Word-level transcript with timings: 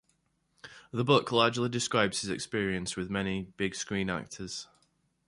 The 0.89 1.03
book 1.03 1.31
largely 1.31 1.69
describes 1.69 2.21
his 2.21 2.31
experiences 2.31 2.95
with 2.97 3.11
many 3.11 3.53
big-screen 3.57 4.09
actors. 4.09 4.65